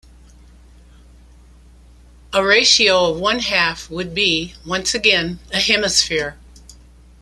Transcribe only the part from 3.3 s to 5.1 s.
half would be, once